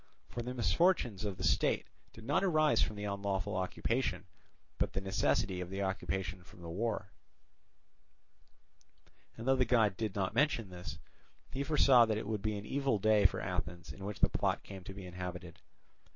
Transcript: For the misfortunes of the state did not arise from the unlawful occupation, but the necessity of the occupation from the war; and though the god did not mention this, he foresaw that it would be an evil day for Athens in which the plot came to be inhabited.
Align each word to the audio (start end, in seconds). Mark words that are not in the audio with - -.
For 0.29 0.41
the 0.41 0.55
misfortunes 0.55 1.25
of 1.25 1.37
the 1.37 1.43
state 1.43 1.85
did 2.11 2.23
not 2.23 2.43
arise 2.43 2.81
from 2.81 2.95
the 2.95 3.03
unlawful 3.03 3.55
occupation, 3.55 4.25
but 4.79 4.93
the 4.93 4.99
necessity 4.99 5.61
of 5.61 5.69
the 5.69 5.83
occupation 5.83 6.43
from 6.43 6.63
the 6.63 6.71
war; 6.71 7.11
and 9.37 9.47
though 9.47 9.55
the 9.55 9.63
god 9.63 9.97
did 9.97 10.15
not 10.15 10.33
mention 10.33 10.71
this, 10.71 10.97
he 11.51 11.61
foresaw 11.61 12.05
that 12.05 12.17
it 12.17 12.25
would 12.25 12.41
be 12.41 12.57
an 12.57 12.65
evil 12.65 12.97
day 12.97 13.27
for 13.27 13.41
Athens 13.41 13.93
in 13.93 14.03
which 14.03 14.21
the 14.21 14.29
plot 14.29 14.63
came 14.63 14.83
to 14.85 14.93
be 14.95 15.05
inhabited. 15.05 15.61